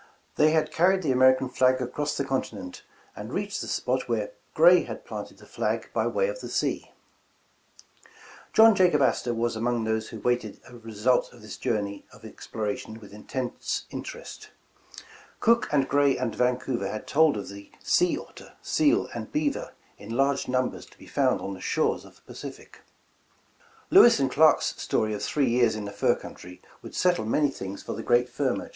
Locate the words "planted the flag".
5.05-5.91